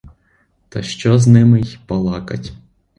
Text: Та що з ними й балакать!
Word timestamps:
Та 0.69 0.83
що 0.83 1.19
з 1.19 1.27
ними 1.27 1.61
й 1.61 1.79
балакать! 1.87 2.53